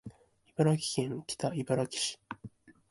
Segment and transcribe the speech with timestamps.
[0.55, 2.19] 茨城県北茨城市